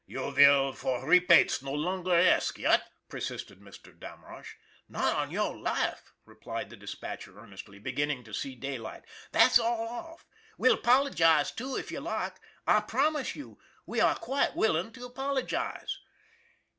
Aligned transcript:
"You 0.07 0.31
vill 0.31 0.73
for 0.73 1.05
repates 1.05 1.61
no 1.61 1.73
longer 1.73 2.15
ask, 2.15 2.57
yet?" 2.57 2.89
per 3.07 3.19
sisted 3.19 3.59
Mr. 3.59 3.95
Damrosch." 3.95 4.55
Not 4.89 5.15
on 5.15 5.29
your 5.29 5.55
life!" 5.55 6.11
replied 6.25 6.71
the 6.71 6.75
dispatcher 6.75 7.37
earn 7.37 7.51
estly, 7.51 7.83
beginning 7.83 8.23
to 8.23 8.33
see 8.33 8.55
daylight. 8.55 9.03
"That's 9.31 9.59
all 9.59 9.87
off. 9.87 10.25
We'll 10.57 10.73
apologize, 10.73 11.51
too, 11.51 11.75
if 11.75 11.91
you 11.91 11.99
like. 11.99 12.37
I 12.65 12.79
promise 12.79 13.35
you, 13.35 13.59
we 13.85 14.01
are 14.01 14.15
quite 14.15 14.55
willing 14.55 14.91
to 14.93 15.05
apologize." 15.05 15.99